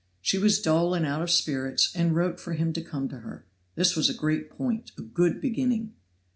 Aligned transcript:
She 0.19 0.39
was 0.39 0.59
dull 0.59 0.95
and 0.95 1.05
out 1.05 1.21
of 1.21 1.29
spirits, 1.29 1.95
and 1.95 2.15
wrote 2.15 2.39
for 2.39 2.53
him 2.53 2.73
to 2.73 2.81
come 2.81 3.07
to 3.09 3.19
her; 3.19 3.45
this 3.75 3.95
was 3.95 4.09
a 4.09 4.15
great 4.15 4.49
point, 4.49 4.91
a 4.97 5.03
good 5.03 5.39
beginning. 5.39 5.93